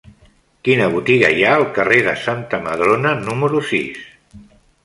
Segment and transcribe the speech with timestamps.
[0.67, 4.05] Quina botiga hi ha al carrer de Santa Madrona número sis?